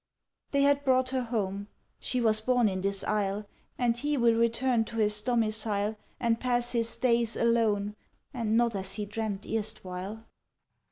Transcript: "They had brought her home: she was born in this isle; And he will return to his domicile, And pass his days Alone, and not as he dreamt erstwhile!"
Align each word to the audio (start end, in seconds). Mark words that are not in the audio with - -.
"They 0.49 0.63
had 0.63 0.83
brought 0.83 1.09
her 1.09 1.21
home: 1.21 1.67
she 1.99 2.21
was 2.21 2.41
born 2.41 2.67
in 2.67 2.81
this 2.81 3.03
isle; 3.03 3.45
And 3.77 3.95
he 3.95 4.17
will 4.17 4.33
return 4.33 4.83
to 4.85 4.95
his 4.95 5.21
domicile, 5.21 5.95
And 6.19 6.39
pass 6.39 6.71
his 6.71 6.97
days 6.97 7.35
Alone, 7.35 7.95
and 8.33 8.57
not 8.57 8.73
as 8.73 8.93
he 8.93 9.05
dreamt 9.05 9.45
erstwhile!" 9.45 10.25